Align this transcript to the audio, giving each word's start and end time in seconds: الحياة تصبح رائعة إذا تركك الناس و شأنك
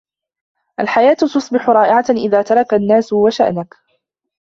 الحياة 0.79 1.13
تصبح 1.13 1.69
رائعة 1.69 2.05
إذا 2.09 2.41
تركك 2.41 2.73
الناس 2.73 3.13
و 3.13 3.29
شأنك 3.29 3.75